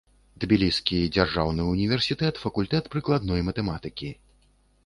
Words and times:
Тбіліскі 0.43 1.01
дзяржаўны 1.17 1.67
ўніверсітэт, 1.73 2.39
факультэт 2.47 2.91
прыкладной 2.97 3.47
матэматыкі. 3.51 4.09